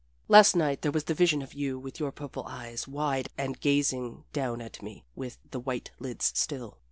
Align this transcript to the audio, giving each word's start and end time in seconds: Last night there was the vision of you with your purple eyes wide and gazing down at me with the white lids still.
Last 0.27 0.55
night 0.55 0.81
there 0.81 0.91
was 0.91 1.03
the 1.03 1.13
vision 1.13 1.43
of 1.43 1.53
you 1.53 1.77
with 1.77 1.99
your 1.99 2.11
purple 2.11 2.43
eyes 2.47 2.87
wide 2.87 3.29
and 3.37 3.59
gazing 3.61 4.23
down 4.33 4.59
at 4.59 4.81
me 4.81 5.05
with 5.15 5.37
the 5.51 5.59
white 5.59 5.91
lids 5.99 6.31
still. 6.35 6.79